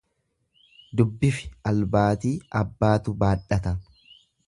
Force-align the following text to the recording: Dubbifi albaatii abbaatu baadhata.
Dubbifi 1.01 1.51
albaatii 1.73 2.35
abbaatu 2.65 3.19
baadhata. 3.25 3.77